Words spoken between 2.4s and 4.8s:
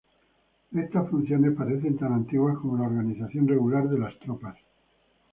como la organización regular de las tropas.